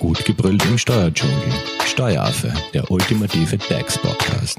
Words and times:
Gut 0.00 0.24
gebrüllt 0.24 0.64
im 0.64 0.78
Steuerdschungel. 0.78 1.52
Steueraffe, 1.84 2.50
der 2.72 2.90
ultimative 2.90 3.58
DAX-Podcast. 3.58 4.58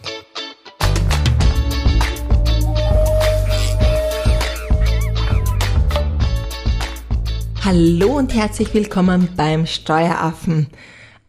Hallo 7.66 8.20
und 8.20 8.36
herzlich 8.36 8.72
willkommen 8.76 9.30
beim 9.36 9.66
Steueraffen. 9.66 10.68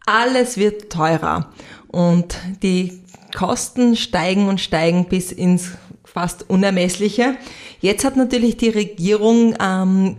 Alles 0.05 0.59
wird 0.59 0.93
teurer 0.93 1.51
und 1.89 2.37
die 2.63 3.01
Kosten 3.35 3.97
steigen 3.97 4.47
und 4.47 4.61
steigen 4.61 5.09
bis 5.09 5.33
ins 5.33 5.71
fast 6.05 6.51
Unermessliche. 6.51 7.37
Jetzt 7.81 8.05
hat 8.05 8.17
natürlich 8.17 8.59
die 8.59 8.69
Regierung 8.69 9.55
ähm, 9.59 10.19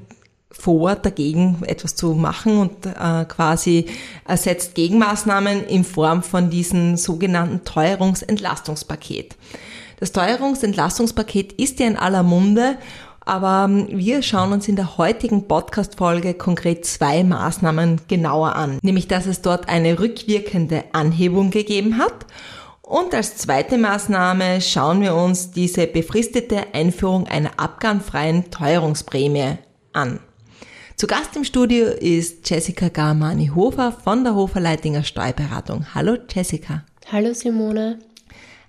vor, 0.64 0.96
dagegen 0.96 1.58
etwas 1.68 1.96
zu 1.96 2.14
machen 2.14 2.58
und 2.58 2.86
äh, 2.86 3.26
quasi 3.26 3.88
ersetzt 4.26 4.76
Gegenmaßnahmen 4.76 5.66
in 5.66 5.84
Form 5.84 6.24
von 6.24 6.50
diesem 6.50 6.96
sogenannten 6.96 7.66
Teuerungsentlastungspaket. 7.66 9.36
Das 10.00 10.14
Teuerungsentlastungspaket 10.14 11.52
ist 11.54 11.82
ja 11.82 11.88
in 11.88 11.98
aller 11.98 12.24
Munde, 12.24 12.78
aber 13.26 13.66
ähm, 13.70 13.88
wir 13.90 14.22
schauen 14.22 14.54
uns 14.54 14.70
in 14.70 14.78
der 14.78 14.98
heutigen 14.98 15.50
Podcast-Folge 15.50 16.34
konkret 16.34 16.86
zwei 16.86 17.26
Maßnahmen 17.26 18.02
genauer 18.08 18.56
an. 18.56 18.80
Nämlich, 18.82 19.10
dass 19.10 19.26
es 19.26 19.42
dort 19.42 19.68
eine 19.68 20.00
rückwirkende 20.00 20.86
Anhebung 20.94 21.52
gegeben 21.52 21.98
hat 21.98 22.26
und 22.82 23.14
als 23.14 23.36
zweite 23.36 23.78
Maßnahme 23.78 24.62
schauen 24.62 25.02
wir 25.02 25.16
uns 25.16 25.52
diese 25.52 25.88
befristete 25.88 26.74
Einführung 26.74 27.28
einer 27.28 27.52
abgabenfreien 27.58 28.50
Teuerungsprämie 28.50 29.58
an. 29.92 30.20
Zu 30.96 31.08
Gast 31.08 31.36
im 31.36 31.44
Studio 31.44 31.88
ist 31.88 32.48
Jessica 32.48 32.88
Garmani-Hofer 32.88 33.92
von 33.92 34.24
der 34.24 34.36
Hofer 34.36 34.60
Leitinger 34.60 35.04
Steuerberatung. 35.04 35.88
Hallo 35.96 36.18
Jessica. 36.30 36.84
Hallo 37.12 37.34
Simone. 37.34 37.98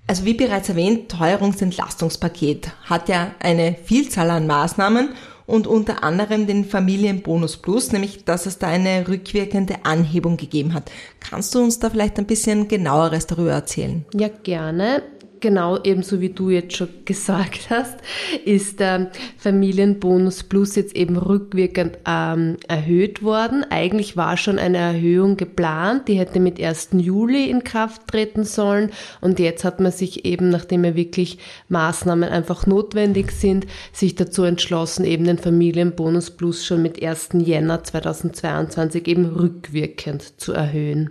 Also 0.06 0.25
wie 0.25 0.33
bereits 0.33 0.70
erwähnt, 0.70 1.11
Teuerungsentlastungspaket 1.11 2.70
hat 2.84 3.11
ja 3.11 3.33
eine 3.41 3.77
Vielzahl 3.84 4.31
an 4.31 4.47
Maßnahmen 4.47 5.11
und 5.47 5.66
unter 5.66 6.03
anderem 6.03 6.47
den 6.47 6.64
Familienbonus 6.64 7.58
Plus, 7.58 7.92
nämlich 7.92 8.25
dass 8.25 8.47
es 8.47 8.59
da 8.59 8.69
eine 8.69 9.06
rückwirkende 9.06 9.84
Anhebung 9.84 10.38
gegeben 10.38 10.72
hat. 10.72 10.91
Kannst 11.20 11.55
du 11.55 11.61
uns 11.61 11.78
da 11.78 11.91
vielleicht 11.91 12.19
ein 12.19 12.27
bisschen 12.27 12.69
genaueres 12.69 13.27
darüber 13.27 13.53
erzählen? 13.53 14.06
Ja, 14.14 14.28
gerne 14.28 15.03
genau 15.45 15.78
ebenso 15.84 16.23
wie 16.23 16.31
du 16.31 16.48
jetzt 16.48 16.75
schon 16.75 16.89
gesagt 17.05 17.67
hast, 17.70 17.98
ist 18.47 18.81
der 18.81 19.11
Familienbonus 19.37 20.45
Plus 20.45 20.75
jetzt 20.75 20.97
eben 20.97 21.19
rückwirkend 21.19 21.98
ähm, 22.06 22.56
erhöht 22.67 23.23
worden. 23.23 23.62
Eigentlich 23.69 24.17
war 24.17 24.39
schon 24.39 24.59
eine 24.59 24.78
Erhöhung 24.78 25.37
geplant, 25.37 26.09
die 26.09 26.15
hätte 26.15 26.41
mit 26.41 26.59
1. 26.59 26.89
Juli 26.92 27.50
in 27.50 27.62
Kraft 27.62 28.09
treten 28.09 28.45
sollen 28.45 28.91
und 29.20 29.39
jetzt 29.39 29.65
hat 29.65 29.81
man 29.81 29.92
sich 29.92 30.25
eben, 30.25 30.48
nachdem 30.48 30.83
ja 30.83 30.97
wirklich 30.97 31.37
Maßnahmen 31.69 32.31
einfach 32.31 32.67
notwendig 32.67 33.31
sind, 33.31 33.67
sich 33.92 34.15
dazu 34.15 34.45
entschlossen, 34.45 35.05
eben 35.05 35.25
den 35.25 35.37
Familienbonus 35.37 36.31
Plus 36.31 36.65
schon 36.65 36.81
mit 36.81 37.03
1. 37.03 37.28
Jänner 37.34 37.84
2022 37.84 39.06
eben 39.09 39.27
rückwirkend 39.27 40.41
zu 40.41 40.55
erhöhen. 40.55 41.11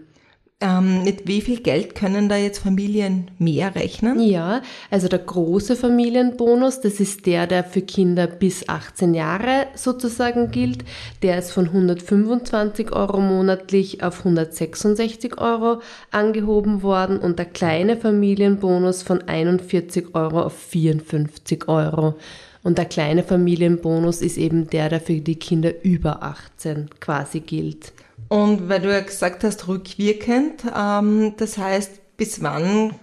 Ähm, 0.63 1.03
mit 1.03 1.27
wie 1.27 1.41
viel 1.41 1.59
Geld 1.59 1.93
können 1.93 2.29
da 2.29 2.37
jetzt 2.37 2.59
Familien 2.59 3.29
mehr 3.37 3.75
rechnen? 3.75 4.21
Ja, 4.21 4.61
also 4.89 5.09
der 5.09 5.19
große 5.19 5.75
Familienbonus, 5.75 6.79
das 6.79 7.01
ist 7.01 7.25
der, 7.25 7.47
der 7.47 7.65
für 7.65 7.81
Kinder 7.81 8.27
bis 8.27 8.69
18 8.69 9.13
Jahre 9.13 9.67
sozusagen 9.75 10.51
gilt. 10.51 10.85
Der 11.21 11.37
ist 11.37 11.51
von 11.51 11.65
125 11.65 12.93
Euro 12.93 13.19
monatlich 13.19 14.03
auf 14.03 14.19
166 14.19 15.37
Euro 15.37 15.81
angehoben 16.11 16.81
worden 16.81 17.19
und 17.19 17.39
der 17.39 17.47
kleine 17.47 17.97
Familienbonus 17.97 19.03
von 19.03 19.21
41 19.21 20.15
Euro 20.15 20.43
auf 20.43 20.57
54 20.57 21.67
Euro. 21.67 22.15
Und 22.63 22.77
der 22.77 22.85
kleine 22.85 23.23
Familienbonus 23.23 24.21
ist 24.21 24.37
eben 24.37 24.69
der, 24.69 24.87
der 24.87 25.01
für 25.01 25.19
die 25.19 25.35
Kinder 25.35 25.83
über 25.83 26.23
18 26.23 26.89
quasi 27.01 27.41
gilt. 27.41 27.91
Und 28.33 28.67
weil 28.67 28.81
du 28.81 28.91
ja 28.91 29.01
gesagt 29.01 29.43
hast, 29.43 29.67
rückwirkend, 29.67 30.63
ähm, 30.75 31.33
das 31.37 31.59
heißt, 31.59 32.17
bis 32.17 32.41
wann 32.41 32.95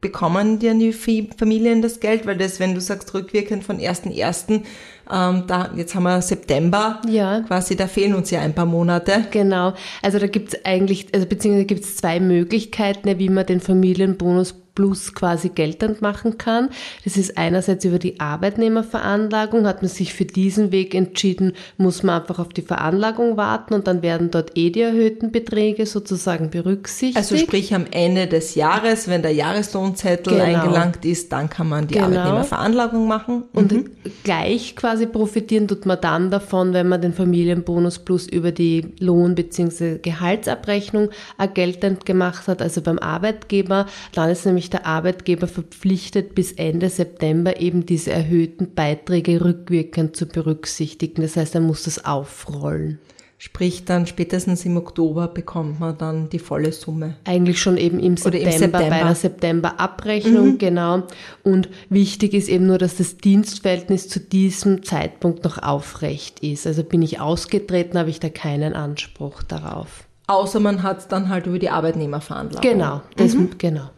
bekommen 0.00 0.60
dir 0.60 0.72
die 0.74 0.92
Familien 0.92 1.82
das 1.82 1.98
Geld? 1.98 2.24
Weil 2.24 2.36
das, 2.36 2.60
wenn 2.60 2.72
du 2.72 2.80
sagst, 2.80 3.12
rückwirkend 3.14 3.64
von 3.64 3.80
1.1., 3.80 4.62
ähm, 5.10 5.42
da, 5.48 5.72
jetzt 5.74 5.96
haben 5.96 6.04
wir 6.04 6.22
September, 6.22 7.02
ja. 7.08 7.40
quasi, 7.40 7.74
da 7.74 7.88
fehlen 7.88 8.14
uns 8.14 8.30
ja 8.30 8.42
ein 8.42 8.54
paar 8.54 8.64
Monate. 8.64 9.26
Genau, 9.32 9.74
also 10.02 10.20
da 10.20 10.28
gibt's 10.28 10.54
eigentlich, 10.64 11.12
also 11.12 11.26
beziehungsweise 11.26 11.66
gibt's 11.66 11.96
zwei 11.96 12.20
Möglichkeiten, 12.20 13.18
wie 13.18 13.30
man 13.30 13.46
den 13.46 13.58
Familienbonus 13.58 14.54
Plus 14.74 15.14
quasi 15.14 15.50
geltend 15.50 16.02
machen 16.02 16.36
kann. 16.36 16.68
Das 17.04 17.16
ist 17.16 17.38
einerseits 17.38 17.84
über 17.84 17.98
die 17.98 18.18
Arbeitnehmerveranlagung. 18.18 19.66
Hat 19.66 19.82
man 19.82 19.88
sich 19.88 20.14
für 20.14 20.24
diesen 20.24 20.72
Weg 20.72 20.94
entschieden, 20.94 21.52
muss 21.76 22.02
man 22.02 22.20
einfach 22.20 22.38
auf 22.38 22.48
die 22.48 22.62
Veranlagung 22.62 23.36
warten 23.36 23.74
und 23.74 23.86
dann 23.86 24.02
werden 24.02 24.30
dort 24.30 24.56
eh 24.56 24.70
die 24.70 24.80
erhöhten 24.80 25.30
Beträge 25.30 25.86
sozusagen 25.86 26.50
berücksichtigt. 26.50 27.16
Also 27.16 27.36
sprich 27.36 27.74
am 27.74 27.86
Ende 27.90 28.26
des 28.26 28.54
Jahres, 28.56 29.08
wenn 29.08 29.22
der 29.22 29.32
Jahreslohnzettel 29.32 30.34
genau. 30.34 30.44
eingelangt 30.44 31.04
ist, 31.04 31.32
dann 31.32 31.48
kann 31.48 31.68
man 31.68 31.86
die 31.86 31.94
genau. 31.94 32.06
Arbeitnehmerveranlagung 32.06 33.06
machen. 33.06 33.44
Mhm. 33.52 33.58
Und 33.58 33.90
gleich 34.24 34.74
quasi 34.74 35.06
profitieren 35.06 35.68
tut 35.68 35.86
man 35.86 36.00
dann 36.00 36.30
davon, 36.30 36.72
wenn 36.72 36.88
man 36.88 37.00
den 37.00 37.12
Familienbonus 37.12 38.00
Plus 38.00 38.26
über 38.26 38.50
die 38.50 38.94
Lohn- 38.98 39.34
bzw. 39.34 39.98
Gehaltsabrechnung 39.98 41.10
geltend 41.54 42.04
gemacht 42.04 42.48
hat, 42.48 42.60
also 42.60 42.80
beim 42.80 42.98
Arbeitgeber. 42.98 43.86
Dann 44.14 44.30
ist 44.30 44.46
nämlich 44.46 44.63
nämlich 44.64 44.70
der 44.70 44.86
Arbeitgeber 44.86 45.46
verpflichtet, 45.46 46.34
bis 46.34 46.52
Ende 46.52 46.88
September 46.88 47.60
eben 47.60 47.84
diese 47.84 48.12
erhöhten 48.12 48.74
Beiträge 48.74 49.44
rückwirkend 49.44 50.16
zu 50.16 50.26
berücksichtigen. 50.26 51.22
Das 51.22 51.36
heißt, 51.36 51.54
er 51.54 51.60
muss 51.60 51.84
das 51.84 52.04
aufrollen. 52.04 52.98
Sprich, 53.36 53.84
dann 53.84 54.06
spätestens 54.06 54.64
im 54.64 54.78
Oktober 54.78 55.28
bekommt 55.28 55.78
man 55.80 55.98
dann 55.98 56.30
die 56.30 56.38
volle 56.38 56.72
Summe. 56.72 57.16
Eigentlich 57.24 57.60
schon 57.60 57.76
eben 57.76 57.98
im 57.98 58.16
September, 58.16 58.46
im 58.46 58.58
September. 58.58 58.88
bei 58.88 59.02
der 59.02 59.14
September-Abrechnung, 59.14 60.52
mhm. 60.52 60.58
genau. 60.58 61.02
Und 61.42 61.68
wichtig 61.90 62.32
ist 62.32 62.48
eben 62.48 62.66
nur, 62.66 62.78
dass 62.78 62.96
das 62.96 63.18
Dienstverhältnis 63.18 64.08
zu 64.08 64.20
diesem 64.20 64.82
Zeitpunkt 64.82 65.44
noch 65.44 65.58
aufrecht 65.58 66.40
ist. 66.40 66.66
Also 66.66 66.84
bin 66.84 67.02
ich 67.02 67.20
ausgetreten, 67.20 67.98
habe 67.98 68.08
ich 68.08 68.20
da 68.20 68.30
keinen 68.30 68.72
Anspruch 68.72 69.42
darauf. 69.42 70.06
Außer 70.26 70.58
man 70.58 70.82
hat 70.82 71.00
es 71.00 71.08
dann 71.08 71.28
halt 71.28 71.46
über 71.46 71.58
die 71.58 71.68
Arbeitnehmerveranlagung. 71.68 72.62
Genau, 72.62 73.02
das, 73.16 73.34
mhm. 73.34 73.50
genau. 73.58 73.90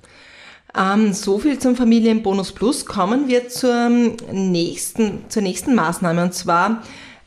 Ähm, 0.76 1.12
so 1.12 1.38
viel 1.38 1.58
zum 1.58 1.76
Familienbonus 1.76 2.52
Plus. 2.52 2.84
Kommen 2.84 3.28
wir 3.28 3.48
zur 3.48 3.88
nächsten, 4.32 5.24
zur 5.28 5.42
nächsten 5.42 5.74
Maßnahme 5.74 6.22
und 6.22 6.34
zwar 6.34 6.82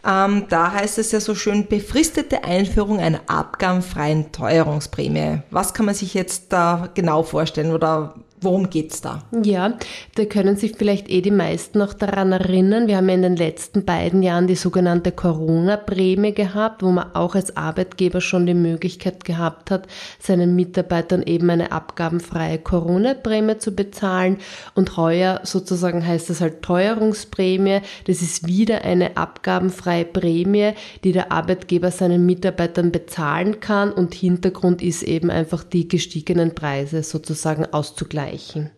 ähm, 0.05 0.45
da 0.47 0.71
heißt 0.71 0.97
es 0.97 1.11
ja 1.11 1.19
so 1.19 1.35
schön, 1.35 1.67
befristete 1.67 2.45
Einführung 2.45 2.99
einer 2.99 3.19
abgabenfreien 3.27 4.31
Teuerungsprämie. 4.31 5.41
Was 5.51 5.73
kann 5.73 5.85
man 5.85 5.95
sich 5.95 6.13
jetzt 6.13 6.53
da 6.53 6.89
genau 6.93 7.23
vorstellen 7.23 7.73
oder 7.73 8.15
Worum 8.41 8.69
geht's 8.69 9.01
da? 9.01 9.23
Ja, 9.43 9.73
da 10.15 10.23
können 10.23 10.55
sich 10.55 10.75
vielleicht 10.77 11.09
eh 11.09 11.19
die 11.19 11.29
meisten 11.29 11.77
noch 11.77 11.93
daran 11.93 12.31
erinnern. 12.31 12.87
Wir 12.87 12.95
haben 12.95 13.09
in 13.09 13.21
den 13.21 13.35
letzten 13.35 13.83
beiden 13.83 14.23
Jahren 14.23 14.47
die 14.47 14.55
sogenannte 14.55 15.11
Corona-Prämie 15.11 16.33
gehabt, 16.33 16.81
wo 16.81 16.89
man 16.89 17.13
auch 17.15 17.35
als 17.35 17.57
Arbeitgeber 17.57 18.21
schon 18.21 18.45
die 18.45 18.53
Möglichkeit 18.53 19.25
gehabt 19.25 19.71
hat, 19.71 19.87
seinen 20.19 20.55
Mitarbeitern 20.55 21.23
eben 21.23 21.49
eine 21.49 21.73
abgabenfreie 21.73 22.59
Corona-Prämie 22.59 23.57
zu 23.57 23.75
bezahlen. 23.75 24.37
Und 24.73 24.95
heuer 24.95 25.41
sozusagen 25.43 26.07
heißt 26.07 26.29
das 26.29 26.39
halt 26.39 26.61
Teuerungsprämie. 26.61 27.81
Das 28.07 28.21
ist 28.21 28.47
wieder 28.47 28.85
eine 28.85 29.17
abgabenfreie 29.17 30.05
Prämie, 30.05 30.71
die 31.03 31.11
der 31.11 31.33
Arbeitgeber 31.33 31.91
seinen 31.91 32.25
Mitarbeitern 32.25 32.93
bezahlen 32.93 33.59
kann. 33.59 33.91
Und 33.91 34.13
Hintergrund 34.13 34.81
ist 34.81 35.03
eben 35.03 35.29
einfach 35.29 35.65
die 35.65 35.89
gestiegenen 35.89 36.55
Preise 36.55 37.03
sozusagen 37.03 37.65
auszugleichen 37.65 38.28
vergleichen. 38.29 38.71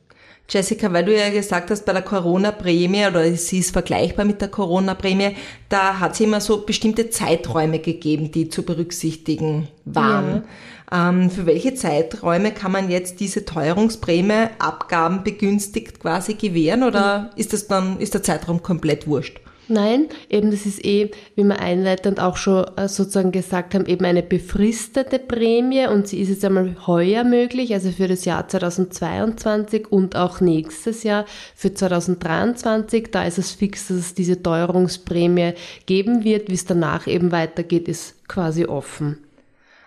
Jessica, 0.49 0.91
weil 0.91 1.05
du 1.05 1.17
ja 1.17 1.29
gesagt 1.29 1.71
hast, 1.71 1.85
bei 1.85 1.93
der 1.93 2.01
Corona-Prämie 2.01 3.07
oder 3.07 3.31
sie 3.35 3.59
ist 3.59 3.71
vergleichbar 3.71 4.25
mit 4.25 4.41
der 4.41 4.49
Corona-Prämie, 4.49 5.37
da 5.69 5.99
hat 5.99 6.13
es 6.13 6.19
immer 6.19 6.41
so 6.41 6.65
bestimmte 6.65 7.09
Zeiträume 7.09 7.79
gegeben, 7.79 8.31
die 8.31 8.49
zu 8.49 8.63
berücksichtigen 8.63 9.69
waren. 9.85 10.43
Ja. 10.91 11.09
Ähm, 11.09 11.29
für 11.29 11.45
welche 11.45 11.73
Zeiträume 11.73 12.51
kann 12.51 12.73
man 12.73 12.89
jetzt 12.89 13.21
diese 13.21 13.45
Teuerungsprämie 13.45 14.49
Abgaben 14.59 15.23
begünstigt 15.23 16.01
quasi 16.01 16.33
gewähren 16.33 16.83
oder 16.83 17.29
ist 17.37 17.53
das 17.53 17.67
dann, 17.67 17.97
ist 17.99 18.13
der 18.13 18.23
Zeitraum 18.23 18.61
komplett 18.61 19.07
wurscht? 19.07 19.39
Nein, 19.71 20.09
eben 20.29 20.51
das 20.51 20.65
ist 20.65 20.83
eh, 20.83 21.11
wie 21.35 21.45
wir 21.45 21.61
einleitend 21.61 22.19
auch 22.19 22.35
schon 22.35 22.65
äh, 22.75 22.89
sozusagen 22.89 23.31
gesagt 23.31 23.73
haben, 23.73 23.85
eben 23.85 24.03
eine 24.03 24.21
befristete 24.21 25.17
Prämie 25.17 25.87
und 25.87 26.09
sie 26.09 26.19
ist 26.19 26.27
jetzt 26.27 26.43
einmal 26.43 26.75
heuer 26.87 27.23
möglich, 27.23 27.73
also 27.73 27.89
für 27.91 28.09
das 28.09 28.25
Jahr 28.25 28.49
2022 28.49 29.89
und 29.89 30.17
auch 30.17 30.41
nächstes 30.41 31.03
Jahr 31.03 31.23
für 31.55 31.73
2023. 31.73 33.11
Da 33.11 33.23
ist 33.23 33.37
es 33.37 33.53
fix, 33.53 33.87
dass 33.87 33.97
es 33.97 34.13
diese 34.13 34.43
Teuerungsprämie 34.43 35.53
geben 35.85 36.25
wird. 36.25 36.49
Wie 36.49 36.55
es 36.55 36.65
danach 36.65 37.07
eben 37.07 37.31
weitergeht, 37.31 37.87
ist 37.87 38.27
quasi 38.27 38.65
offen. 38.65 39.19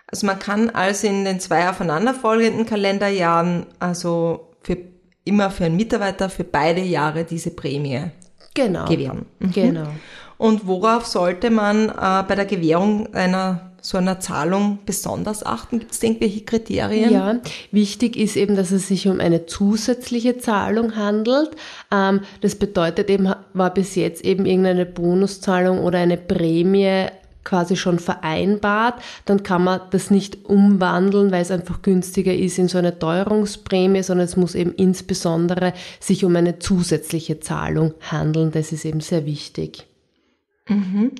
Also 0.07 0.25
man 0.25 0.39
kann 0.39 0.71
also 0.71 1.05
in 1.05 1.25
den 1.25 1.39
zwei 1.39 1.69
aufeinanderfolgenden 1.69 2.65
Kalenderjahren 2.65 3.67
also 3.77 4.47
für 4.63 4.77
immer 5.25 5.51
für 5.51 5.65
einen 5.65 5.75
Mitarbeiter 5.75 6.27
für 6.27 6.43
beide 6.43 6.81
Jahre 6.81 7.23
diese 7.23 7.51
Prämie 7.51 8.09
genau. 8.55 8.85
gewähren. 8.85 9.25
Mhm. 9.39 9.51
Genau. 9.51 9.87
Und 10.37 10.67
worauf 10.67 11.05
sollte 11.05 11.49
man 11.49 11.89
äh, 11.89 12.23
bei 12.27 12.35
der 12.35 12.45
Gewährung 12.45 13.13
einer 13.13 13.71
so 13.85 13.97
einer 13.97 14.19
Zahlung 14.19 14.79
besonders 14.85 15.45
achten? 15.45 15.79
Gibt 15.79 15.91
es 15.91 16.01
irgendwelche 16.01 16.41
Kriterien? 16.41 17.11
Ja, 17.11 17.39
wichtig 17.71 18.17
ist 18.17 18.35
eben, 18.35 18.55
dass 18.55 18.71
es 18.71 18.87
sich 18.87 19.07
um 19.07 19.19
eine 19.19 19.45
zusätzliche 19.45 20.37
Zahlung 20.39 20.95
handelt. 20.95 21.51
Ähm, 21.91 22.21
das 22.41 22.55
bedeutet 22.55 23.09
eben, 23.09 23.31
war 23.53 23.73
bis 23.73 23.95
jetzt 23.95 24.25
eben 24.25 24.45
irgendeine 24.45 24.85
Bonuszahlung 24.85 25.79
oder 25.79 25.99
eine 25.99 26.17
Prämie 26.17 27.05
quasi 27.45 27.77
schon 27.77 27.99
vereinbart, 27.99 29.01
dann 29.23 29.43
kann 29.43 29.63
man 29.63 29.79
das 29.91 30.11
nicht 30.11 30.43
umwandeln, 30.45 31.31
weil 31.31 31.41
es 31.41 31.51
einfach 31.51 31.81
günstiger 31.81 32.33
ist 32.33 32.59
in 32.59 32.67
so 32.67 32.77
eine 32.77 32.99
Teuerungsprämie, 32.99 34.03
sondern 34.03 34.25
es 34.25 34.35
muss 34.35 34.55
eben 34.55 34.73
insbesondere 34.73 35.71
sich 36.01 36.25
um 36.25 36.35
eine 36.35 36.59
zusätzliche 36.59 37.39
Zahlung 37.39 37.93
handeln. 38.01 38.51
Das 38.51 38.73
ist 38.73 38.83
eben 38.83 38.99
sehr 38.99 39.25
wichtig. 39.25 39.87
Mhm. 40.67 41.11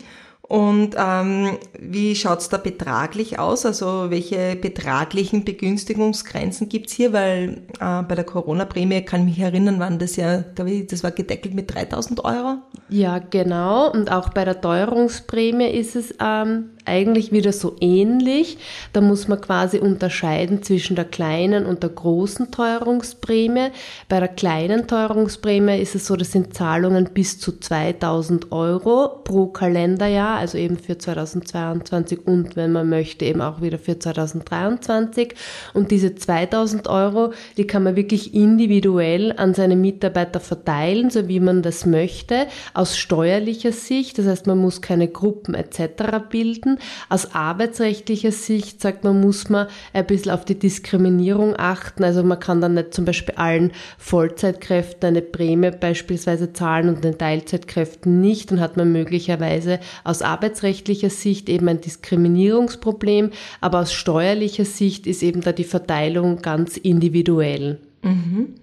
Und 0.47 0.95
ähm, 0.95 1.57
wie 1.80 2.15
schaut's 2.15 2.50
da 2.50 2.57
betraglich 2.57 3.39
aus? 3.39 3.65
Also 3.65 4.12
welche 4.12 4.56
betraglichen 4.56 5.44
Begünstigungsgrenzen 5.44 6.69
gibt's 6.69 6.94
hier? 6.94 7.13
Weil 7.13 7.63
äh, 7.80 8.03
bei 8.03 8.13
der 8.13 8.25
Corona-Prämie 8.25 9.01
kann 9.01 9.21
ich 9.21 9.38
mich 9.38 9.39
erinnern, 9.39 9.80
waren 9.80 9.97
das 9.97 10.18
ja, 10.18 10.44
glaube 10.53 10.71
ich, 10.71 10.88
das 10.88 11.03
war 11.03 11.12
gedeckelt 11.12 11.56
mit 11.56 11.74
3000 11.74 12.24
Euro. 12.24 12.57
Ja, 12.89 13.18
genau. 13.18 13.92
Und 13.92 14.12
auch 14.12 14.30
bei 14.30 14.45
der 14.45 14.62
Teuerungsprämie 14.62 15.69
ist 15.69 15.95
es 15.95 16.13
ähm, 16.19 16.69
eigentlich 16.86 17.31
wieder 17.31 17.51
so 17.51 17.75
ähnlich. 17.81 18.57
Da 18.94 19.01
muss 19.01 19.27
man 19.27 19.42
quasi 19.42 19.80
unterscheiden 19.80 20.62
zwischen 20.63 20.95
der 20.95 21.06
kleinen 21.06 21.65
und 21.65 21.83
der 21.83 21.89
großen 21.89 22.51
Teuerungsprämie. 22.51 23.69
Bei 24.07 24.19
der 24.19 24.30
kleinen 24.30 24.88
Teuerungsprämie 24.88 25.80
ist 25.80 25.95
es 25.95 26.06
so, 26.06 26.15
das 26.15 26.31
sind 26.31 26.53
Zahlungen 26.53 27.09
bis 27.13 27.39
zu 27.39 27.59
2000 27.59 28.51
Euro 28.51 29.21
pro 29.24 29.47
Kalenderjahr, 29.47 30.35
also 30.38 30.58
eben 30.58 30.78
für 30.78 30.98
2022 30.98 32.26
und 32.26 32.56
wenn 32.56 32.72
man 32.72 32.90
möchte 32.90 33.26
eben 33.26 33.42
auch 33.42 33.62
wieder 33.62 33.80
für 33.80 33.98
2023. 33.98 35.34
Und 35.74 35.92
diese 35.92 36.16
2000 36.16 36.88
Euro, 36.88 37.34
die 37.58 37.68
kann 37.68 37.84
man 37.84 37.96
wirklich 37.96 38.34
individuell 38.34 39.34
an 39.38 39.54
seine 39.54 39.76
Mitarbeiter 39.76 40.40
verteilen, 40.40 41.10
so 41.10 41.28
wie 41.28 41.40
man 41.40 41.62
das 41.62 41.86
möchte, 41.86 42.48
aus 42.74 42.98
steuerlicher 42.98 43.72
Sicht. 43.72 44.18
Das 44.18 44.28
heißt, 44.28 44.48
man 44.48 44.58
muss 44.58 44.82
keine 44.82 45.08
Gruppen 45.08 45.56
etc. 45.56 46.30
bilden 46.30 46.80
aus 47.10 47.34
arbeitsrechtlicher 47.34 48.31
Sicht 48.31 48.81
sagt 48.81 49.04
man, 49.04 49.22
muss 49.22 49.50
man 49.50 49.68
ein 49.94 50.06
bisschen 50.06 50.31
auf 50.31 50.46
die 50.46 50.58
Diskriminierung 50.58 51.56
achten. 51.58 52.04
Also 52.04 52.24
man 52.24 52.40
kann 52.40 52.62
dann 52.62 52.74
nicht 52.74 52.94
zum 52.94 53.06
Beispiel 53.06 53.36
allen 53.36 53.72
Vollzeitkräften 53.98 55.10
eine 55.10 55.22
Prämie 55.22 55.72
beispielsweise 55.72 56.54
zahlen 56.54 56.90
und 56.90 57.04
den 57.04 57.18
Teilzeitkräften 57.18 58.22
nicht. 58.22 58.52
Dann 58.52 58.60
hat 58.60 58.78
man 58.78 58.92
möglicherweise 58.92 59.80
aus 60.04 60.22
arbeitsrechtlicher 60.25 61.10
Sicht 61.10 61.50
eben 61.50 61.68
ein 61.68 61.81
Diskriminierungsproblem, 61.81 63.31
aber 63.62 63.80
aus 63.80 63.94
steuerlicher 63.94 64.66
Sicht 64.66 65.07
ist 65.07 65.24
eben 65.24 65.42
da 65.42 65.51
die 65.51 65.63
Verteilung 65.63 66.42
ganz 66.42 66.77
individuell. 66.77 67.80
Mhm. 68.01 68.56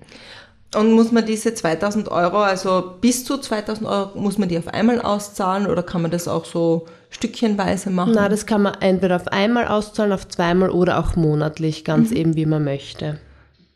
Und 0.74 0.92
muss 0.92 1.12
man 1.12 1.26
diese 1.26 1.52
2000 1.52 2.08
Euro, 2.08 2.38
also 2.38 2.94
bis 3.00 3.24
zu 3.24 3.36
2000 3.36 3.86
Euro, 3.86 4.18
muss 4.18 4.38
man 4.38 4.48
die 4.48 4.56
auf 4.56 4.68
einmal 4.68 5.02
auszahlen 5.02 5.66
oder 5.66 5.82
kann 5.82 6.00
man 6.00 6.10
das 6.10 6.28
auch 6.28 6.46
so 6.46 6.86
stückchenweise 7.10 7.90
machen? 7.90 8.12
Na, 8.14 8.30
das 8.30 8.46
kann 8.46 8.62
man 8.62 8.74
entweder 8.80 9.16
auf 9.16 9.28
einmal 9.28 9.68
auszahlen, 9.68 10.12
auf 10.12 10.26
zweimal 10.28 10.70
oder 10.70 10.98
auch 10.98 11.14
monatlich, 11.14 11.84
ganz 11.84 12.10
mhm. 12.10 12.16
eben 12.16 12.36
wie 12.36 12.46
man 12.46 12.64
möchte. 12.64 13.18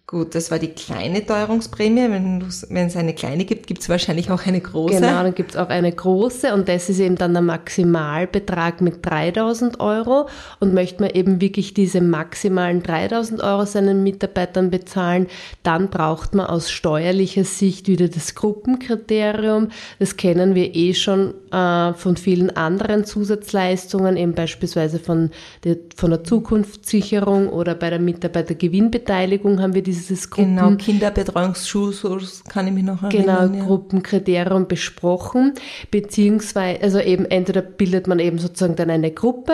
Gut, 0.08 0.36
das 0.36 0.52
war 0.52 0.60
die 0.60 0.68
kleine 0.68 1.26
Teuerungsprämie. 1.26 2.08
Wenn, 2.08 2.86
es 2.86 2.96
eine 2.96 3.12
kleine 3.12 3.44
gibt, 3.44 3.66
gibt 3.66 3.82
es 3.82 3.88
wahrscheinlich 3.88 4.30
auch 4.30 4.46
eine 4.46 4.60
große. 4.60 5.00
Genau, 5.00 5.24
dann 5.24 5.34
gibt 5.34 5.50
es 5.50 5.56
auch 5.56 5.68
eine 5.68 5.90
große 5.90 6.54
und 6.54 6.68
das 6.68 6.88
ist 6.88 7.00
eben 7.00 7.16
dann 7.16 7.32
der 7.32 7.42
Maximalbetrag 7.42 8.80
mit 8.82 9.04
3000 9.04 9.80
Euro. 9.80 10.28
Und 10.60 10.74
möchte 10.74 11.02
man 11.02 11.10
eben 11.10 11.40
wirklich 11.40 11.74
diese 11.74 12.00
maximalen 12.00 12.84
3000 12.84 13.42
Euro 13.42 13.64
seinen 13.64 14.04
Mitarbeitern 14.04 14.70
bezahlen, 14.70 15.26
dann 15.64 15.90
braucht 15.90 16.36
man 16.36 16.46
aus 16.46 16.70
steuerlicher 16.70 17.42
Sicht 17.42 17.88
wieder 17.88 18.06
das 18.06 18.36
Gruppenkriterium. 18.36 19.70
Das 19.98 20.16
kennen 20.16 20.54
wir 20.54 20.72
eh 20.76 20.94
schon 20.94 21.34
äh, 21.50 21.94
von 21.94 22.16
vielen 22.16 22.56
anderen 22.56 23.06
Zusatzleistungen, 23.06 24.16
eben 24.16 24.34
beispielsweise 24.34 25.00
von 25.00 25.30
der, 25.64 25.78
von 25.96 26.10
der 26.10 26.22
Zukunftssicherung 26.22 27.48
oder 27.48 27.74
bei 27.74 27.90
der 27.90 27.98
Mitarbeitergewinnbeteiligung 27.98 29.60
haben 29.60 29.74
wir 29.74 29.82
diese 29.82 29.95
dieses 29.96 30.30
Gruppen... 30.30 30.56
Genau, 30.56 30.76
Kinderbetreuungsschulkurs 30.76 32.44
kann 32.44 32.66
ich 32.66 32.72
mich 32.72 32.84
noch 32.84 33.02
erinnern. 33.02 33.52
Genau, 33.52 33.58
ja. 33.58 33.64
Gruppenkriterium 33.64 34.68
besprochen, 34.68 35.54
beziehungsweise, 35.90 36.82
also 36.82 37.00
eben 37.00 37.24
entweder 37.24 37.62
bildet 37.62 38.06
man 38.06 38.18
eben 38.18 38.38
sozusagen 38.38 38.76
dann 38.76 38.90
eine 38.90 39.10
Gruppe 39.10 39.52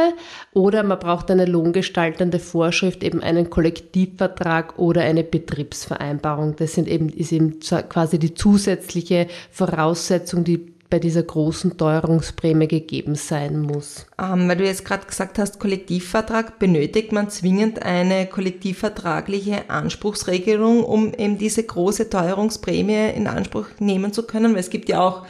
oder 0.52 0.82
man 0.82 0.98
braucht 0.98 1.30
eine 1.30 1.46
lohngestaltende 1.46 2.38
Vorschrift, 2.38 3.02
eben 3.02 3.22
einen 3.22 3.50
Kollektivvertrag 3.50 4.78
oder 4.78 5.02
eine 5.02 5.24
Betriebsvereinbarung. 5.24 6.56
Das 6.56 6.74
sind 6.74 6.88
eben, 6.88 7.08
ist 7.08 7.32
eben 7.32 7.60
quasi 7.88 8.18
die 8.18 8.34
zusätzliche 8.34 9.28
Voraussetzung, 9.50 10.44
die 10.44 10.71
bei 10.92 10.98
dieser 10.98 11.22
großen 11.22 11.78
Teuerungsprämie 11.78 12.68
gegeben 12.68 13.14
sein 13.14 13.62
muss. 13.62 14.04
Ähm, 14.20 14.46
weil 14.46 14.58
du 14.58 14.66
jetzt 14.66 14.84
gerade 14.84 15.06
gesagt 15.06 15.38
hast, 15.38 15.58
Kollektivvertrag, 15.58 16.58
benötigt 16.58 17.12
man 17.12 17.30
zwingend 17.30 17.82
eine 17.82 18.26
kollektivvertragliche 18.26 19.70
Anspruchsregelung, 19.70 20.84
um 20.84 21.14
eben 21.14 21.38
diese 21.38 21.62
große 21.62 22.10
Teuerungsprämie 22.10 23.08
in 23.16 23.26
Anspruch 23.26 23.68
nehmen 23.78 24.12
zu 24.12 24.24
können? 24.24 24.52
Weil 24.52 24.60
es 24.60 24.68
gibt 24.68 24.90
ja 24.90 25.00
auch 25.00 25.24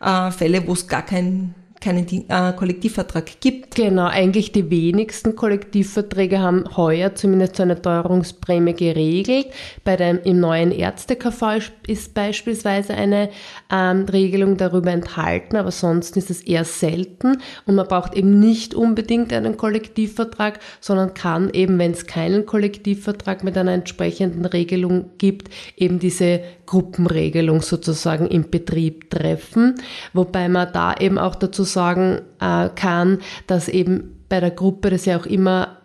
äh, 0.00 0.30
Fälle, 0.30 0.66
wo 0.66 0.72
es 0.72 0.88
gar 0.88 1.02
kein 1.02 1.54
keinen 1.82 2.06
äh, 2.08 2.52
Kollektivvertrag 2.56 3.40
gibt. 3.40 3.74
Genau, 3.74 4.06
eigentlich 4.06 4.52
die 4.52 4.70
wenigsten 4.70 5.36
Kollektivverträge 5.36 6.38
haben 6.38 6.64
heuer 6.76 7.14
zumindest 7.14 7.56
so 7.56 7.64
eine 7.64 7.80
Teuerungsprämie 7.80 8.74
geregelt. 8.74 9.48
Bei 9.84 9.96
dem, 9.96 10.20
Im 10.22 10.40
neuen 10.40 10.70
Ärzte-KV 10.70 11.58
ist 11.86 12.14
beispielsweise 12.14 12.94
eine 12.94 13.30
ähm, 13.70 14.04
Regelung 14.04 14.56
darüber 14.56 14.92
enthalten, 14.92 15.56
aber 15.56 15.72
sonst 15.72 16.16
ist 16.16 16.30
es 16.30 16.42
eher 16.42 16.64
selten 16.64 17.38
und 17.66 17.74
man 17.74 17.88
braucht 17.88 18.14
eben 18.14 18.38
nicht 18.38 18.74
unbedingt 18.74 19.32
einen 19.32 19.56
Kollektivvertrag, 19.56 20.60
sondern 20.80 21.14
kann 21.14 21.50
eben, 21.52 21.78
wenn 21.78 21.92
es 21.92 22.06
keinen 22.06 22.46
Kollektivvertrag 22.46 23.42
mit 23.42 23.58
einer 23.58 23.72
entsprechenden 23.72 24.44
Regelung 24.44 25.10
gibt, 25.18 25.48
eben 25.76 25.98
diese 25.98 26.40
Gruppenregelung 26.66 27.60
sozusagen 27.60 28.26
im 28.28 28.48
Betrieb 28.48 29.10
treffen, 29.10 29.74
wobei 30.12 30.48
man 30.48 30.72
da 30.72 30.94
eben 30.94 31.18
auch 31.18 31.34
dazu 31.34 31.64
sagen 31.72 32.20
äh, 32.40 32.68
kann, 32.74 33.18
dass 33.46 33.68
eben 33.68 34.24
bei 34.28 34.40
der 34.40 34.50
Gruppe 34.50 34.90
das 34.90 35.04
ja 35.04 35.18
auch 35.18 35.26
immer 35.26 35.78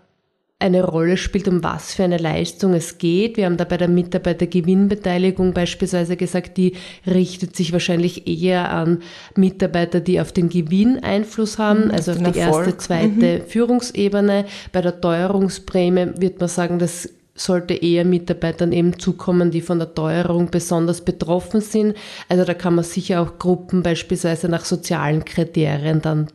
eine 0.60 0.84
Rolle 0.84 1.18
spielt, 1.18 1.48
um 1.48 1.64
was 1.64 1.94
für 1.94 2.04
eine 2.04 2.18
Leistung 2.18 2.74
es 2.74 2.98
geht. 2.98 3.38
Wir 3.38 3.46
haben 3.46 3.58
da 3.58 3.64
bei 3.64 3.78
der 3.78 3.90
Mitarbeitergewinnbeteiligung 3.90 5.54
beispielsweise 5.54 6.18
gesagt, 6.18 6.58
die 6.58 6.74
richtet 7.06 7.56
sich 7.56 7.74
wahrscheinlich 7.74 8.28
eher 8.28 8.72
an 8.72 9.04
Mitarbeiter, 9.36 10.00
die 10.00 10.20
auf 10.20 10.32
den 10.32 10.50
Gewinn 10.50 11.04
Einfluss 11.04 11.60
haben, 11.60 11.86
mhm, 11.86 11.92
also 11.92 12.14
auf 12.14 12.18
die 12.18 12.40
Erfolg. 12.40 12.66
erste, 12.66 12.78
zweite 12.78 13.40
mhm. 13.40 13.48
Führungsebene. 13.48 14.46
Bei 14.72 14.82
der 14.82 15.00
Teuerungsprämie 15.00 16.14
wird 16.18 16.40
man 16.40 16.50
sagen, 16.50 16.80
das 16.80 17.08
sollte 17.38 17.74
eher 17.74 18.04
Mitarbeitern 18.04 18.72
eben 18.72 19.00
zukommen, 19.00 19.52
die 19.52 19.62
von 19.62 19.80
der 19.80 19.94
Teuerung 19.94 20.50
besonders 20.50 21.02
betroffen 21.02 21.62
sind. 21.62 21.96
Also 22.28 22.44
da 22.44 22.54
kann 22.54 22.76
man 22.76 22.84
sicher 22.84 23.22
auch 23.22 23.40
Gruppen 23.40 23.84
beispielsweise 23.84 24.50
nach 24.50 24.66
sozialen 24.66 25.24
Kriterien 25.24 26.02
dann 26.02 26.28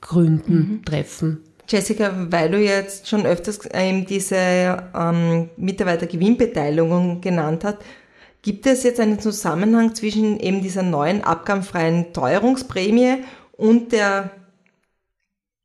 gründen, 0.00 0.56
mhm. 0.56 0.84
treffen. 0.84 1.40
Jessica, 1.68 2.12
weil 2.30 2.50
du 2.50 2.58
jetzt 2.58 3.08
schon 3.08 3.26
öfters 3.26 3.60
ähm, 3.72 4.06
diese 4.06 4.36
ähm, 4.94 5.50
Mitarbeitergewinnbeteiligung 5.56 7.20
genannt 7.20 7.64
hast, 7.64 7.78
gibt 8.42 8.66
es 8.66 8.84
jetzt 8.84 9.00
einen 9.00 9.18
Zusammenhang 9.18 9.94
zwischen 9.94 10.38
eben 10.38 10.62
dieser 10.62 10.84
neuen 10.84 11.24
abgabenfreien 11.24 12.12
Teuerungsprämie 12.12 13.24
und 13.52 13.90
der 13.90 14.30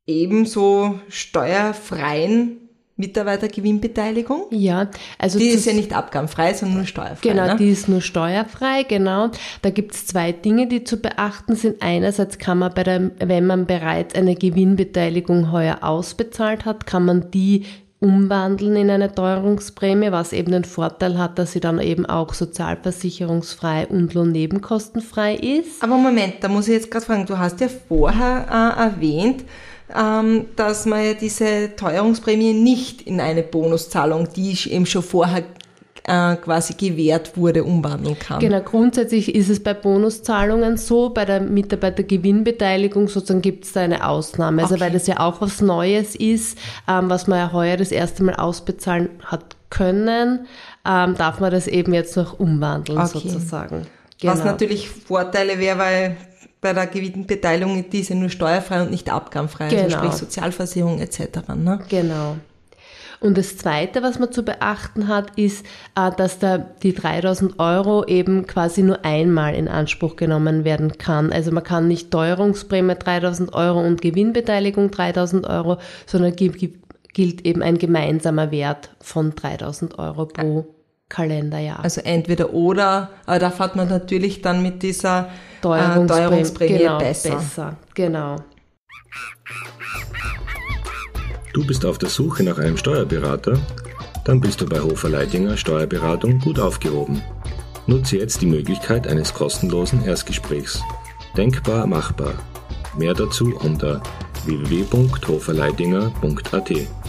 ebenso 0.06 0.98
steuerfreien 1.08 2.61
Mitarbeitergewinnbeteiligung? 2.96 4.46
Ja, 4.50 4.88
also 5.18 5.38
die 5.38 5.48
ist 5.48 5.66
ja 5.66 5.72
nicht 5.72 5.94
abgabenfrei, 5.94 6.54
sondern 6.54 6.78
nur 6.78 6.86
steuerfrei. 6.86 7.30
Genau, 7.30 7.46
ne? 7.46 7.56
die 7.56 7.70
ist 7.70 7.88
nur 7.88 8.00
steuerfrei, 8.00 8.84
genau. 8.84 9.30
Da 9.62 9.70
gibt 9.70 9.94
es 9.94 10.06
zwei 10.06 10.32
Dinge, 10.32 10.66
die 10.66 10.84
zu 10.84 10.98
beachten 10.98 11.56
sind. 11.56 11.82
Einerseits 11.82 12.38
kann 12.38 12.58
man 12.58 12.72
bei 12.74 12.84
der, 12.84 13.10
wenn 13.18 13.46
man 13.46 13.66
bereits 13.66 14.14
eine 14.14 14.34
Gewinnbeteiligung 14.34 15.50
heuer 15.52 15.78
ausbezahlt 15.82 16.64
hat, 16.64 16.86
kann 16.86 17.04
man 17.04 17.30
die 17.30 17.64
umwandeln 18.02 18.74
in 18.74 18.90
eine 18.90 19.14
Teuerungsprämie, 19.14 20.10
was 20.10 20.32
eben 20.32 20.50
den 20.50 20.64
Vorteil 20.64 21.18
hat, 21.18 21.38
dass 21.38 21.52
sie 21.52 21.60
dann 21.60 21.80
eben 21.80 22.04
auch 22.04 22.34
sozialversicherungsfrei 22.34 23.86
und 23.86 24.12
lohnnebenkostenfrei 24.12 25.36
ist. 25.36 25.82
Aber 25.82 25.96
Moment, 25.96 26.34
da 26.40 26.48
muss 26.48 26.66
ich 26.66 26.74
jetzt 26.74 26.90
gerade 26.90 27.06
fragen, 27.06 27.26
du 27.26 27.38
hast 27.38 27.60
ja 27.60 27.68
vorher 27.68 28.46
äh, 28.50 28.80
erwähnt, 28.82 29.44
ähm, 29.96 30.46
dass 30.56 30.86
man 30.86 31.04
ja 31.04 31.14
diese 31.14 31.76
Teuerungsprämie 31.76 32.52
nicht 32.52 33.02
in 33.02 33.20
eine 33.20 33.42
Bonuszahlung, 33.42 34.28
die 34.34 34.56
eben 34.70 34.86
schon 34.86 35.02
vorher 35.02 35.44
äh, 36.04 36.36
quasi 36.36 36.74
gewährt 36.74 37.36
wurde, 37.36 37.64
umwandeln 37.64 38.18
kann. 38.18 38.40
Genau, 38.40 38.60
grundsätzlich 38.60 39.34
ist 39.34 39.48
es 39.48 39.62
bei 39.62 39.74
Bonuszahlungen 39.74 40.76
so, 40.76 41.10
bei 41.10 41.24
der 41.24 41.40
Mitarbeitergewinnbeteiligung 41.40 43.08
sozusagen 43.08 43.42
gibt 43.42 43.64
es 43.64 43.72
da 43.72 43.82
eine 43.82 44.06
Ausnahme. 44.06 44.62
Also 44.62 44.74
okay. 44.74 44.84
weil 44.84 44.90
das 44.92 45.06
ja 45.06 45.20
auch 45.20 45.40
was 45.40 45.60
Neues 45.60 46.16
ist, 46.16 46.58
ähm, 46.88 47.08
was 47.08 47.26
man 47.26 47.38
ja 47.38 47.52
heuer 47.52 47.76
das 47.76 47.92
erste 47.92 48.24
Mal 48.24 48.34
ausbezahlen 48.34 49.10
hat 49.24 49.56
können, 49.70 50.46
ähm, 50.84 51.16
darf 51.16 51.40
man 51.40 51.50
das 51.50 51.66
eben 51.66 51.94
jetzt 51.94 52.16
noch 52.16 52.38
umwandeln 52.38 52.98
okay. 52.98 53.20
sozusagen. 53.20 53.86
Genau. 54.20 54.32
Was 54.32 54.44
natürlich 54.44 54.88
Vorteile 54.88 55.58
wäre, 55.58 55.78
weil 55.78 56.16
bei 56.62 56.72
der 56.72 56.86
Gewinnbeteiligung 56.86 57.80
ist 57.80 57.92
diese 57.92 58.14
nur 58.14 58.30
steuerfrei 58.30 58.82
und 58.82 58.90
nicht 58.90 59.10
abgabenfrei, 59.10 59.64
also 59.64 59.76
genau. 59.76 59.84
also 59.84 59.98
sprich 59.98 60.12
Sozialversicherung 60.12 61.00
etc. 61.00 61.20
Ne? 61.56 61.80
Genau. 61.88 62.36
Und 63.20 63.36
das 63.36 63.56
Zweite, 63.56 64.02
was 64.02 64.18
man 64.18 64.32
zu 64.32 64.44
beachten 64.44 65.06
hat, 65.06 65.38
ist, 65.38 65.66
äh, 65.96 66.10
dass 66.16 66.38
da 66.38 66.58
die 66.58 66.94
3000 66.94 67.58
Euro 67.58 68.04
eben 68.06 68.46
quasi 68.46 68.82
nur 68.82 69.04
einmal 69.04 69.54
in 69.54 69.68
Anspruch 69.68 70.16
genommen 70.16 70.64
werden 70.64 70.98
kann. 70.98 71.32
Also 71.32 71.50
man 71.52 71.62
kann 71.62 71.88
nicht 71.88 72.10
Teuerungsprämie 72.10 72.94
3000 72.94 73.54
Euro 73.54 73.80
und 73.80 74.00
Gewinnbeteiligung 74.00 74.90
3000 74.90 75.46
Euro, 75.46 75.78
sondern 76.06 76.34
gilt 76.34 77.46
eben 77.46 77.62
ein 77.62 77.78
gemeinsamer 77.78 78.50
Wert 78.50 78.90
von 79.00 79.34
3000 79.34 79.98
Euro 79.98 80.26
pro 80.26 80.66
Kalenderjahr. 81.12 81.84
Also 81.84 82.00
entweder 82.00 82.54
oder, 82.54 83.10
aber 83.26 83.38
da 83.38 83.50
fährt 83.50 83.76
man 83.76 83.88
natürlich 83.88 84.40
dann 84.40 84.62
mit 84.62 84.82
dieser 84.82 85.28
Teuerungsprämie, 85.60 86.04
äh, 86.04 86.06
Teuerungsprämie 86.06 86.78
genau, 86.78 86.96
besser. 86.98 87.36
besser. 87.36 87.76
Genau. 87.94 88.36
Du 91.52 91.66
bist 91.66 91.84
auf 91.84 91.98
der 91.98 92.08
Suche 92.08 92.42
nach 92.42 92.56
einem 92.58 92.78
Steuerberater? 92.78 93.58
Dann 94.24 94.40
bist 94.40 94.62
du 94.62 94.66
bei 94.66 94.80
Hofer 94.80 95.10
Leidinger 95.10 95.58
Steuerberatung 95.58 96.38
gut 96.38 96.58
aufgehoben. 96.58 97.20
Nutze 97.86 98.16
jetzt 98.16 98.40
die 98.40 98.46
Möglichkeit 98.46 99.06
eines 99.06 99.34
kostenlosen 99.34 100.02
Erstgesprächs. 100.06 100.80
Denkbar 101.36 101.86
machbar. 101.86 102.32
Mehr 102.96 103.12
dazu 103.12 103.54
unter 103.62 104.02
www.hoferleidinger.at. 104.46 107.01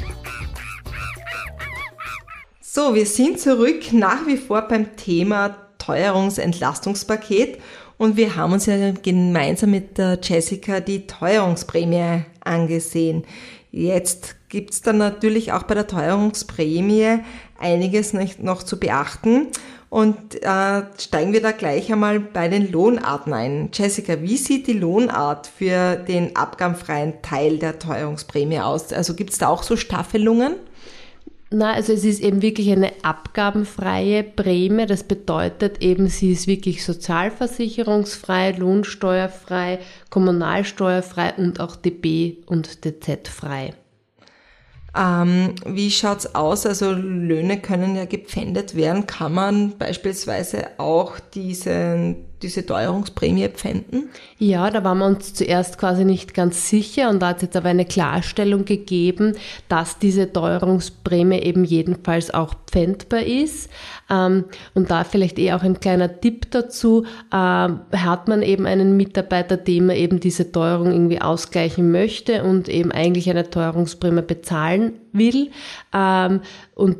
So, 2.75 2.95
wir 2.95 3.05
sind 3.05 3.39
zurück 3.39 3.93
nach 3.93 4.25
wie 4.25 4.35
vor 4.35 4.63
beim 4.63 4.95
Thema 4.95 5.55
Teuerungsentlastungspaket 5.77 7.59
und 7.99 8.17
wir 8.17 8.35
haben 8.35 8.51
uns 8.51 8.65
ja 8.65 8.89
gemeinsam 8.89 9.69
mit 9.69 9.99
der 9.99 10.17
Jessica 10.19 10.79
die 10.79 11.05
Teuerungsprämie 11.05 12.23
angesehen. 12.43 13.25
Jetzt 13.69 14.37
gibt's 14.49 14.81
dann 14.81 14.97
natürlich 14.97 15.51
auch 15.51 15.61
bei 15.61 15.75
der 15.75 15.85
Teuerungsprämie 15.85 17.19
einiges 17.59 18.13
noch 18.39 18.63
zu 18.63 18.79
beachten. 18.79 19.49
Und 19.91 20.41
äh, 20.41 20.81
steigen 20.97 21.31
wir 21.31 21.43
da 21.43 21.51
gleich 21.51 21.93
einmal 21.93 22.19
bei 22.19 22.47
den 22.47 22.71
Lohnarten 22.71 23.33
ein. 23.33 23.69
Jessica, 23.71 24.19
wie 24.23 24.37
sieht 24.37 24.65
die 24.65 24.73
Lohnart 24.73 25.45
für 25.45 25.97
den 25.97 26.35
abgabenfreien 26.35 27.21
Teil 27.21 27.59
der 27.59 27.77
Teuerungsprämie 27.77 28.61
aus? 28.61 28.91
Also 28.91 29.13
gibt's 29.13 29.37
da 29.37 29.49
auch 29.49 29.61
so 29.61 29.77
Staffelungen? 29.77 30.55
Na, 31.55 31.74
also 31.74 31.93
es 31.93 32.03
ist 32.03 32.19
eben 32.19 32.41
wirklich 32.41 32.72
eine 32.72 32.91
abgabenfreie 33.03 34.24
Prämie. 34.24 34.88
Das 34.88 35.03
bedeutet 35.03 35.83
eben, 35.83 36.07
sie 36.07 36.31
ist 36.31 36.48
wirklich 36.48 36.83
sozialversicherungsfrei, 36.83 38.53
lohnsteuerfrei, 38.53 39.77
kommunalsteuerfrei 40.10 41.36
und 41.38 41.60
auch 41.60 41.75
DB 41.75 42.38
und 42.48 42.83
DZ 42.83 43.27
frei. 43.27 43.75
Ähm, 44.98 45.53
wie 45.63 45.91
schaut's 45.91 46.33
aus? 46.33 46.65
Also 46.65 46.91
Löhne 46.91 47.62
können 47.62 47.95
ja 47.95 48.05
gepfändet 48.05 48.75
werden. 48.75 49.05
Kann 49.05 49.36
man 49.36 49.77
beispielsweise 49.77 50.79
auch 50.79 51.19
diesen 51.19 52.32
diese 52.43 52.65
Teuerungsprämie 52.65 53.47
pfänden? 53.47 54.09
Ja, 54.38 54.69
da 54.69 54.83
waren 54.83 55.00
wir 55.00 55.07
uns 55.07 55.33
zuerst 55.33 55.77
quasi 55.77 56.05
nicht 56.05 56.33
ganz 56.33 56.69
sicher 56.69 57.09
und 57.09 57.21
da 57.21 57.29
hat 57.29 57.38
es 57.38 57.43
jetzt 57.43 57.55
aber 57.55 57.69
eine 57.69 57.85
Klarstellung 57.85 58.65
gegeben, 58.65 59.35
dass 59.69 59.97
diese 59.97 60.31
Teuerungsprämie 60.31 61.39
eben 61.39 61.63
jedenfalls 61.63 62.33
auch 62.33 62.53
pfändbar 62.67 63.23
ist. 63.23 63.69
Ähm, 64.09 64.45
und 64.73 64.91
da 64.91 65.03
vielleicht 65.03 65.39
eher 65.39 65.55
auch 65.55 65.63
ein 65.63 65.79
kleiner 65.79 66.19
Tipp 66.19 66.51
dazu, 66.51 67.05
ähm, 67.33 67.79
hat 67.95 68.27
man 68.27 68.41
eben 68.41 68.65
einen 68.65 68.97
Mitarbeiter, 68.97 69.57
dem 69.57 69.88
man 69.88 69.95
eben 69.95 70.19
diese 70.19 70.51
Teuerung 70.51 70.91
irgendwie 70.91 71.21
ausgleichen 71.21 71.91
möchte 71.91 72.43
und 72.43 72.69
eben 72.69 72.91
eigentlich 72.91 73.29
eine 73.29 73.50
Teuerungsprämie 73.50 74.21
bezahlen 74.21 75.00
will. 75.13 75.51
Ähm, 75.93 76.41
und 76.75 76.97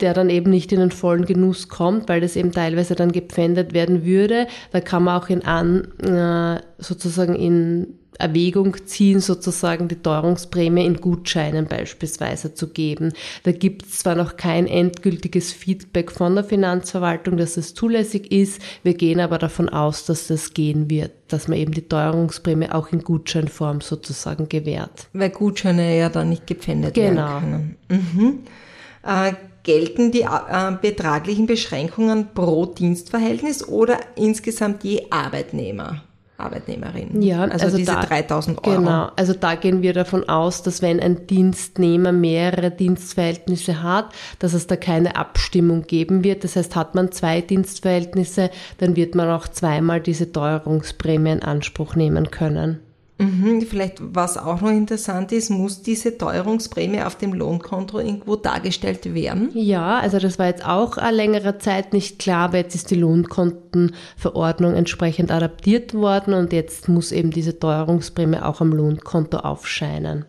der 0.00 0.14
dann 0.14 0.30
eben 0.30 0.50
nicht 0.50 0.72
in 0.72 0.80
den 0.80 0.90
vollen 0.90 1.24
Genuss 1.24 1.68
kommt, 1.68 2.08
weil 2.08 2.20
das 2.20 2.36
eben 2.36 2.52
teilweise 2.52 2.94
dann 2.94 3.12
gepfändet 3.12 3.72
werden 3.72 4.04
würde. 4.04 4.46
Da 4.72 4.80
kann 4.80 5.04
man 5.04 5.20
auch 5.20 5.28
in 5.28 5.44
an, 5.44 5.88
äh, 6.00 6.60
sozusagen 6.78 7.34
in 7.34 7.98
Erwägung 8.18 8.76
ziehen, 8.86 9.20
sozusagen 9.20 9.88
die 9.88 9.96
Teuerungsprämie 9.96 10.86
in 10.86 10.96
Gutscheinen 11.00 11.66
beispielsweise 11.66 12.54
zu 12.54 12.68
geben. 12.68 13.12
Da 13.42 13.52
gibt 13.52 13.84
es 13.84 13.98
zwar 13.98 14.14
noch 14.14 14.36
kein 14.36 14.66
endgültiges 14.66 15.52
Feedback 15.52 16.10
von 16.10 16.34
der 16.34 16.44
Finanzverwaltung, 16.44 17.36
dass 17.36 17.56
es 17.56 17.74
zulässig 17.74 18.32
ist, 18.32 18.60
wir 18.82 18.94
gehen 18.94 19.20
aber 19.20 19.38
davon 19.38 19.68
aus, 19.68 20.04
dass 20.06 20.28
das 20.28 20.54
gehen 20.54 20.88
wird, 20.90 21.12
dass 21.28 21.48
man 21.48 21.58
eben 21.58 21.72
die 21.72 21.88
Teuerungsprämie 21.88 22.70
auch 22.70 22.92
in 22.92 23.02
Gutscheinform 23.02 23.80
sozusagen 23.80 24.48
gewährt. 24.48 25.08
Weil 25.12 25.30
Gutscheine 25.30 25.98
ja 25.98 26.08
dann 26.08 26.30
nicht 26.30 26.46
gepfändet 26.46 26.94
genau. 26.94 27.40
werden 27.40 27.76
können. 27.88 28.10
Mhm. 28.14 28.38
Äh, 29.04 29.32
gelten 29.66 30.12
die 30.12 30.22
äh, 30.22 30.72
betraglichen 30.80 31.46
Beschränkungen 31.46 32.28
pro 32.32 32.66
Dienstverhältnis 32.66 33.66
oder 33.68 33.98
insgesamt 34.14 34.84
je 34.84 35.06
Arbeitnehmer? 35.10 36.02
Arbeitnehmerin. 36.38 37.22
Ja, 37.22 37.44
also, 37.44 37.64
also 37.64 37.76
diese 37.78 37.92
da, 37.92 38.02
3000 38.02 38.66
Euro. 38.66 38.76
Genau, 38.76 39.10
also 39.16 39.32
da 39.32 39.54
gehen 39.54 39.80
wir 39.82 39.94
davon 39.94 40.28
aus, 40.28 40.62
dass 40.62 40.82
wenn 40.82 41.00
ein 41.00 41.26
Dienstnehmer 41.26 42.12
mehrere 42.12 42.70
Dienstverhältnisse 42.70 43.82
hat, 43.82 44.12
dass 44.38 44.52
es 44.52 44.66
da 44.66 44.76
keine 44.76 45.16
Abstimmung 45.16 45.82
geben 45.86 46.24
wird. 46.24 46.44
Das 46.44 46.56
heißt, 46.56 46.76
hat 46.76 46.94
man 46.94 47.10
zwei 47.10 47.40
Dienstverhältnisse, 47.40 48.50
dann 48.78 48.96
wird 48.96 49.14
man 49.14 49.30
auch 49.30 49.48
zweimal 49.48 50.00
diese 50.00 50.30
Teuerungsprämie 50.30 51.32
in 51.32 51.42
Anspruch 51.42 51.94
nehmen 51.94 52.30
können. 52.30 52.80
Mhm, 53.18 53.62
vielleicht, 53.62 53.96
was 54.00 54.36
auch 54.36 54.60
noch 54.60 54.70
interessant 54.70 55.32
ist, 55.32 55.48
muss 55.48 55.80
diese 55.80 56.18
Teuerungsprämie 56.18 57.00
auf 57.02 57.16
dem 57.16 57.32
Lohnkonto 57.32 57.98
irgendwo 57.98 58.36
dargestellt 58.36 59.14
werden? 59.14 59.50
Ja, 59.54 59.98
also 59.98 60.18
das 60.18 60.38
war 60.38 60.46
jetzt 60.46 60.66
auch 60.66 60.98
längere 61.10 61.58
Zeit 61.58 61.94
nicht 61.94 62.18
klar, 62.18 62.46
aber 62.46 62.58
jetzt 62.58 62.74
ist 62.74 62.90
die 62.90 62.96
Lohnkontenverordnung 62.96 64.74
entsprechend 64.74 65.30
adaptiert 65.30 65.94
worden 65.94 66.34
und 66.34 66.52
jetzt 66.52 66.88
muss 66.88 67.10
eben 67.10 67.30
diese 67.30 67.58
Teuerungsprämie 67.58 68.40
auch 68.40 68.60
am 68.60 68.72
Lohnkonto 68.72 69.38
aufscheinen. 69.38 70.26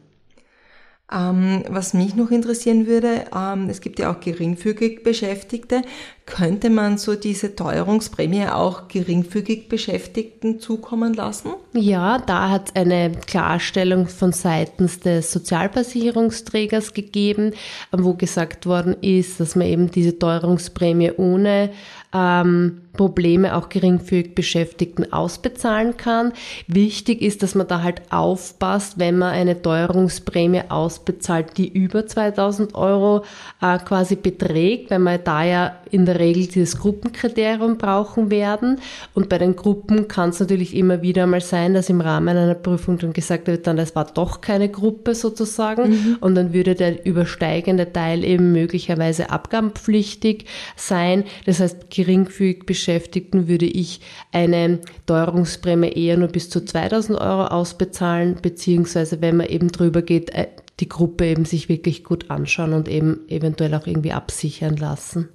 Ähm, 1.10 1.64
was 1.70 1.94
mich 1.94 2.16
noch 2.16 2.32
interessieren 2.32 2.86
würde, 2.86 3.26
ähm, 3.34 3.70
es 3.70 3.80
gibt 3.80 3.98
ja 3.98 4.12
auch 4.12 4.20
geringfügig 4.20 5.04
Beschäftigte. 5.04 5.84
Könnte 6.26 6.70
man 6.70 6.98
so 6.98 7.16
diese 7.16 7.56
Teuerungsprämie 7.56 8.48
auch 8.48 8.90
geringfügig 8.90 9.70
Beschäftigten 9.70 10.60
zukommen 10.60 11.14
lassen? 11.14 11.52
Ja, 11.72 12.18
da 12.18 12.50
hat 12.50 12.70
es 12.70 12.76
eine 12.76 13.14
Klarstellung 13.26 14.08
von 14.08 14.34
seitens 14.34 15.00
des 15.00 15.32
Sozialversicherungsträgers 15.32 16.94
gegeben, 16.94 17.54
wo 17.94 18.14
gesagt 18.14 18.66
worden 18.66 18.98
ist, 19.00 19.40
dass 19.40 19.56
man 19.56 19.68
eben 19.68 19.90
diese 19.90 20.20
Teuerungsprämie 20.20 21.14
ohne 21.16 21.70
ähm, 22.14 22.82
Probleme 22.98 23.56
auch 23.56 23.70
geringfügig 23.70 24.36
Beschäftigten 24.36 25.14
ausbezahlen 25.14 25.96
kann. 25.96 26.34
Wichtig 26.68 27.22
ist, 27.22 27.44
dass 27.44 27.56
man 27.56 27.68
da 27.68 27.82
halt 27.84 28.02
aufpasst, 28.10 29.00
wenn 29.00 29.18
man 29.18 29.32
eine 29.32 29.62
Teuerungsprämie 29.62 30.64
ausbezahlt, 30.70 31.58
die 31.58 31.70
über 31.70 32.06
2000 32.06 32.76
Euro 32.76 33.24
äh, 33.62 33.78
quasi 33.78 34.16
beträgt, 34.16 34.92
weil 34.92 35.00
man 35.00 35.20
da 35.24 35.44
ja 35.44 35.76
in 35.92 36.06
der 36.06 36.20
Regel 36.20 36.48
dieses 36.48 36.78
Gruppenkriterium 36.80 37.78
brauchen 37.78 38.30
werden. 38.30 38.80
Und 39.14 39.30
bei 39.30 39.38
den 39.38 39.56
Gruppen 39.56 40.08
kann 40.08 40.30
es 40.32 40.40
natürlich 40.40 40.76
immer 40.76 41.02
wieder 41.02 41.28
mal 41.28 41.42
sein, 41.42 41.74
dass 41.74 41.90
im 41.90 42.02
Rahmen 42.02 42.36
einer 42.38 42.56
Prüfung 42.56 42.98
dann 42.98 43.14
gesagt 43.14 43.48
wird, 43.48 43.68
dann 43.68 43.78
das 43.78 43.96
war 43.96 44.06
doch 44.06 44.42
keine 44.42 44.70
Gruppe 44.70 45.16
sozusagen. 45.16 45.90
Mhm. 45.90 46.18
Und 46.20 46.36
dann 46.36 46.54
würde 46.54 46.76
der 46.76 47.06
übersteigende 47.06 47.92
Teil 47.94 48.24
eben 48.24 48.52
möglicherweise 48.52 49.30
abgabenpflichtig 49.30 50.46
sein. 50.76 51.24
Das 51.46 51.60
heißt, 51.60 51.90
geringfügig 51.90 52.66
Beschäftigten 52.88 53.50
würde 53.50 53.66
ich 53.66 54.00
eine 54.32 54.80
Teuerungsprämie 55.08 55.90
eher 55.90 56.16
nur 56.16 56.30
bis 56.30 56.50
zu 56.50 56.64
2000 56.64 57.20
Euro 57.20 57.48
ausbezahlen, 57.48 58.38
beziehungsweise 58.42 59.20
wenn 59.20 59.36
man 59.36 59.48
eben 59.48 59.74
drüber 59.74 60.02
geht, 60.02 60.30
äh, 60.30 60.48
die 60.80 60.88
Gruppe 60.88 61.26
eben 61.26 61.44
sich 61.44 61.68
wirklich 61.68 62.06
gut 62.06 62.32
anschauen 62.32 62.72
und 62.72 62.88
eben 62.88 63.28
eventuell 63.28 63.76
auch 63.76 63.88
irgendwie 63.88 64.14
absichern 64.14 64.78
lassen. 64.78 65.28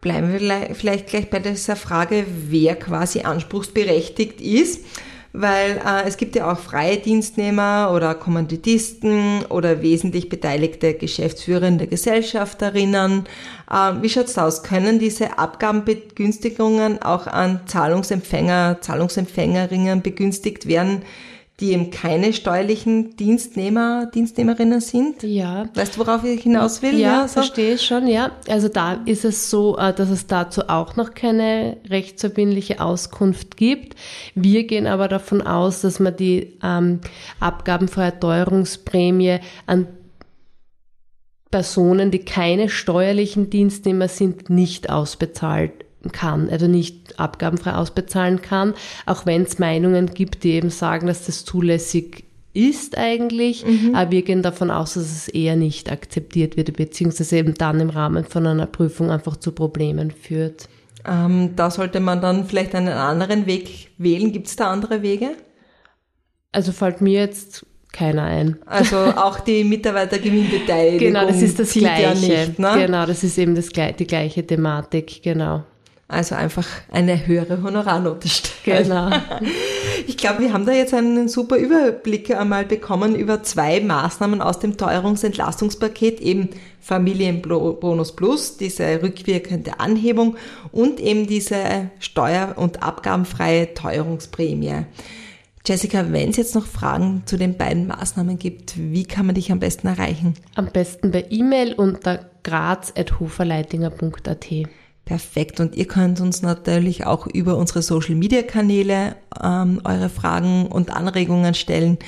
Bleiben 0.00 0.32
wir 0.32 0.74
vielleicht 0.76 1.08
gleich 1.08 1.28
bei 1.28 1.40
dieser 1.40 1.74
Frage, 1.74 2.24
wer 2.48 2.76
quasi 2.76 3.22
anspruchsberechtigt 3.22 4.40
ist 4.40 4.84
weil 5.36 5.82
äh, 5.84 6.06
es 6.06 6.16
gibt 6.16 6.34
ja 6.34 6.50
auch 6.50 6.58
freie 6.58 6.96
Dienstnehmer 6.96 7.92
oder 7.94 8.14
Kommanditisten 8.14 9.44
oder 9.48 9.82
wesentlich 9.82 10.28
beteiligte 10.28 10.94
Geschäftsführende 10.94 11.86
Gesellschafterinnen. 11.86 13.24
Äh, 13.70 13.92
wie 14.00 14.08
schaut's 14.08 14.38
aus? 14.38 14.62
Können 14.62 14.98
diese 14.98 15.38
Abgabenbegünstigungen 15.38 17.02
auch 17.02 17.26
an 17.26 17.60
Zahlungsempfänger, 17.66 18.78
Zahlungsempfängerinnen 18.80 20.02
begünstigt 20.02 20.66
werden? 20.66 21.02
Die 21.58 21.72
eben 21.72 21.90
keine 21.90 22.34
steuerlichen 22.34 23.16
Dienstnehmer, 23.16 24.10
Dienstnehmerinnen 24.14 24.82
sind. 24.82 25.22
Ja. 25.22 25.66
Weißt 25.74 25.96
du, 25.96 26.00
worauf 26.00 26.22
ich 26.22 26.42
hinaus 26.42 26.82
will? 26.82 26.98
Ja, 26.98 27.22
ja 27.22 27.28
so? 27.28 27.34
verstehe 27.34 27.74
ich 27.74 27.82
schon, 27.82 28.06
ja. 28.06 28.32
Also 28.46 28.68
da 28.68 29.00
ist 29.06 29.24
es 29.24 29.48
so, 29.48 29.78
äh, 29.78 29.94
dass 29.94 30.10
es 30.10 30.26
dazu 30.26 30.68
auch 30.68 30.96
noch 30.96 31.14
keine 31.14 31.78
rechtsverbindliche 31.88 32.80
Auskunft 32.80 33.56
gibt. 33.56 33.96
Wir 34.34 34.66
gehen 34.66 34.86
aber 34.86 35.08
davon 35.08 35.40
aus, 35.40 35.80
dass 35.80 35.98
man 35.98 36.14
die 36.14 36.58
ähm, 36.62 37.00
abgabenfreie 37.40 38.20
Teuerungsprämie 38.20 39.38
an 39.64 39.86
Personen, 41.50 42.10
die 42.10 42.18
keine 42.18 42.68
steuerlichen 42.68 43.48
Dienstnehmer 43.48 44.08
sind, 44.08 44.50
nicht 44.50 44.90
ausbezahlt 44.90 45.85
kann, 46.12 46.48
also 46.50 46.66
nicht 46.66 47.18
abgabenfrei 47.18 47.74
ausbezahlen 47.74 48.42
kann, 48.42 48.74
auch 49.06 49.26
wenn 49.26 49.42
es 49.42 49.58
Meinungen 49.58 50.06
gibt, 50.06 50.44
die 50.44 50.52
eben 50.52 50.70
sagen, 50.70 51.06
dass 51.06 51.26
das 51.26 51.44
zulässig 51.44 52.24
ist 52.56 52.96
eigentlich, 52.96 53.66
mhm. 53.66 53.94
aber 53.94 54.10
wir 54.12 54.22
gehen 54.22 54.42
davon 54.42 54.70
aus, 54.70 54.94
dass 54.94 55.04
es 55.04 55.28
eher 55.28 55.56
nicht 55.56 55.92
akzeptiert 55.92 56.56
wird, 56.56 56.74
beziehungsweise 56.74 57.36
eben 57.36 57.54
dann 57.54 57.80
im 57.80 57.90
Rahmen 57.90 58.24
von 58.24 58.46
einer 58.46 58.66
Prüfung 58.66 59.10
einfach 59.10 59.36
zu 59.36 59.52
Problemen 59.52 60.10
führt. 60.10 60.68
Ähm, 61.06 61.50
da 61.54 61.70
sollte 61.70 62.00
man 62.00 62.20
dann 62.20 62.46
vielleicht 62.46 62.74
einen 62.74 62.88
anderen 62.88 63.46
Weg 63.46 63.90
wählen. 63.98 64.32
Gibt 64.32 64.48
es 64.48 64.56
da 64.56 64.70
andere 64.70 65.02
Wege? 65.02 65.32
Also 66.50 66.72
fällt 66.72 67.02
mir 67.02 67.20
jetzt 67.20 67.66
keiner 67.92 68.24
ein. 68.24 68.58
Also 68.66 68.96
auch 69.16 69.40
die 69.40 69.62
Mitarbeitergewinnbeteiligung. 69.62 70.98
genau, 70.98 71.26
das 71.26 71.42
ist 71.42 71.58
das 71.58 71.72
Gleiche. 71.72 72.02
Ja 72.02 72.14
nicht, 72.14 72.58
ne? 72.58 72.72
Genau, 72.86 73.06
das 73.06 73.22
ist 73.22 73.38
eben 73.38 73.54
das, 73.54 73.68
die 73.68 74.06
gleiche 74.06 74.46
Thematik, 74.46 75.22
genau. 75.22 75.64
Also 76.08 76.36
einfach 76.36 76.66
eine 76.90 77.26
höhere 77.26 77.62
Honorarnote 77.62 78.28
stellen. 78.28 78.84
Genau. 78.84 79.10
Ich 80.08 80.16
glaube, 80.16 80.40
wir 80.40 80.52
haben 80.52 80.66
da 80.66 80.72
jetzt 80.72 80.94
einen 80.94 81.28
super 81.28 81.56
Überblick 81.56 82.30
einmal 82.30 82.64
bekommen 82.64 83.16
über 83.16 83.42
zwei 83.42 83.80
Maßnahmen 83.80 84.40
aus 84.40 84.60
dem 84.60 84.76
Teuerungsentlastungspaket, 84.76 86.20
eben 86.20 86.50
Familienbonus 86.80 88.14
Plus, 88.14 88.56
diese 88.56 89.02
rückwirkende 89.02 89.80
Anhebung 89.80 90.36
und 90.70 91.00
eben 91.00 91.26
diese 91.26 91.90
steuer- 91.98 92.54
und 92.56 92.84
abgabenfreie 92.84 93.74
Teuerungsprämie. 93.74 94.84
Jessica, 95.66 96.12
wenn 96.12 96.30
es 96.30 96.36
jetzt 96.36 96.54
noch 96.54 96.66
Fragen 96.66 97.24
zu 97.26 97.36
den 97.36 97.56
beiden 97.56 97.88
Maßnahmen 97.88 98.38
gibt, 98.38 98.74
wie 98.76 99.04
kann 99.04 99.26
man 99.26 99.34
dich 99.34 99.50
am 99.50 99.58
besten 99.58 99.88
erreichen? 99.88 100.34
Am 100.54 100.70
besten 100.70 101.10
per 101.10 101.32
E-Mail 101.32 101.72
unter 101.72 102.30
graz.hoferleitinger.at. 102.44 104.46
Perfekt. 105.06 105.60
Und 105.60 105.76
ihr 105.76 105.86
könnt 105.86 106.20
uns 106.20 106.42
natürlich 106.42 107.06
auch 107.06 107.28
über 107.28 107.56
unsere 107.56 107.80
Social 107.80 108.16
Media 108.16 108.42
Kanäle 108.42 109.14
ähm, 109.40 109.80
eure 109.84 110.08
Fragen 110.08 110.66
und 110.66 110.90
Anregungen 110.90 111.54
stellen. 111.54 111.98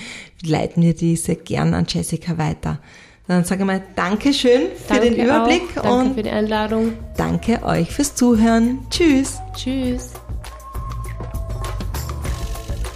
Leiten 0.44 0.82
wir 0.82 0.94
diese 0.94 1.36
gern 1.36 1.74
an 1.74 1.86
Jessica 1.88 2.38
weiter. 2.38 2.80
Dann 3.28 3.44
sage 3.44 3.60
ich 3.60 3.66
mal 3.66 3.82
Dankeschön 3.94 4.62
für 4.74 4.94
danke 4.94 5.10
den 5.10 5.24
Überblick 5.24 5.62
auch. 5.76 5.82
Danke 5.82 6.08
und 6.08 6.14
für 6.14 6.22
die 6.24 6.30
Einladung. 6.30 6.92
Danke 7.16 7.62
euch 7.62 7.88
fürs 7.88 8.16
Zuhören. 8.16 8.80
Tschüss. 8.90 9.38
Tschüss. 9.54 10.10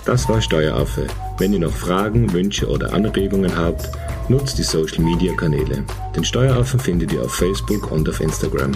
Das 0.05 0.29
war 0.29 0.43
Steueraffe. 0.43 1.07
Wenn 1.39 1.53
ihr 1.53 1.61
noch 1.61 1.71
Fragen, 1.71 2.33
Wünsche 2.33 2.69
oder 2.69 2.93
Anregungen 2.93 3.57
habt, 3.57 3.89
nutzt 4.29 4.59
die 4.59 4.65
Social 4.65 5.05
Media 5.05 5.33
Kanäle. 5.35 5.85
Den 6.17 6.25
Steueraffen 6.25 6.81
findet 6.81 7.13
ihr 7.13 7.23
auf 7.23 7.35
Facebook 7.37 7.93
und 7.93 8.09
auf 8.09 8.21
Instagram. 8.21 8.73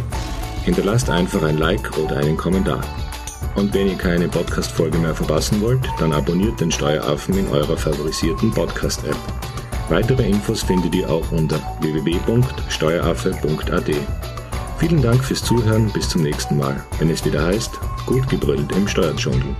Hinterlasst 0.66 1.08
einfach 1.08 1.42
ein 1.44 1.56
Like 1.58 1.96
oder 1.96 2.16
einen 2.16 2.36
Kommentar. 2.36 2.80
Und 3.54 3.72
wenn 3.72 3.86
ihr 3.86 3.96
keine 3.96 4.26
Podcast-Folge 4.26 4.98
mehr 4.98 5.14
verpassen 5.14 5.60
wollt, 5.60 5.88
dann 6.00 6.12
abonniert 6.12 6.60
den 6.60 6.72
Steueraffen 6.72 7.38
in 7.38 7.46
eurer 7.48 7.76
favorisierten 7.76 8.50
Podcast-App. 8.50 9.16
Weitere 9.88 10.28
Infos 10.28 10.64
findet 10.64 10.92
ihr 10.96 11.08
auch 11.08 11.30
unter 11.30 11.60
www.steueraffe.at. 11.80 13.90
Vielen 14.78 15.00
Dank 15.00 15.22
fürs 15.22 15.44
Zuhören, 15.44 15.88
bis 15.92 16.08
zum 16.08 16.22
nächsten 16.22 16.58
Mal, 16.58 16.84
wenn 16.98 17.10
es 17.10 17.24
wieder 17.24 17.44
heißt, 17.44 17.70
gut 18.04 18.28
gebrüllt 18.28 18.72
im 18.72 18.88
Steuerdschungel. 18.88 19.54